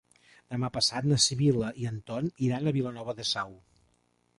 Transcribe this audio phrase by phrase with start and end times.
[0.53, 3.59] Demà passat na Sibil·la i en Ton iran a Vilanova de Sau.